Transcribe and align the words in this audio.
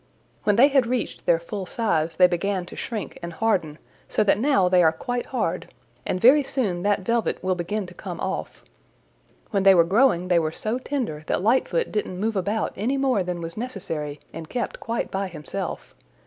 "When 0.45 0.55
they 0.55 0.69
had 0.69 0.87
reached 0.87 1.27
their 1.27 1.37
full 1.39 1.67
size 1.67 2.15
they 2.15 2.25
began 2.25 2.65
to 2.65 2.75
shrink 2.75 3.19
and 3.21 3.31
harden, 3.33 3.77
so 4.09 4.23
that 4.23 4.39
now 4.39 4.67
they 4.67 4.81
are 4.81 4.91
quite 4.91 5.27
hard, 5.27 5.71
and 6.07 6.19
very 6.19 6.41
soon 6.41 6.81
that 6.81 7.01
velvet 7.01 7.43
will 7.43 7.53
begin 7.53 7.85
to 7.85 7.93
come 7.93 8.19
off. 8.19 8.63
When 9.51 9.61
they 9.61 9.75
were 9.75 9.83
growing 9.83 10.27
they 10.27 10.39
were 10.39 10.51
so 10.51 10.79
tender 10.79 11.23
that 11.27 11.43
Lightfoot 11.43 11.91
didn't 11.91 12.19
move 12.19 12.35
about 12.35 12.73
any 12.75 12.97
more 12.97 13.21
than 13.21 13.41
was 13.41 13.55
necessary 13.55 14.19
and 14.33 14.49
kept 14.49 14.79
quite 14.79 15.11
by 15.11 15.27
himself. 15.27 15.93